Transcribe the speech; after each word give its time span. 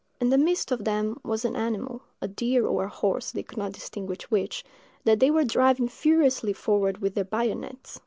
In 0.19 0.31
the 0.31 0.37
midst 0.39 0.71
of 0.71 0.83
them 0.83 1.19
was 1.23 1.45
an 1.45 1.55
animal—a 1.55 2.27
deer 2.29 2.65
or 2.65 2.85
a 2.85 2.89
horse, 2.89 3.29
they 3.29 3.43
could 3.43 3.59
not 3.59 3.73
distinguish 3.73 4.31
which—that 4.31 5.19
they 5.19 5.29
were 5.29 5.43
driving 5.45 5.87
furiously 5.87 6.53
forward 6.53 7.01
with 7.03 7.13
their 7.13 7.23
bayonets. 7.23 7.99